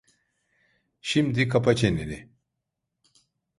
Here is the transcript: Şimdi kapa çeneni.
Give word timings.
Şimdi 1.01 1.47
kapa 1.49 1.75
çeneni. 1.75 2.29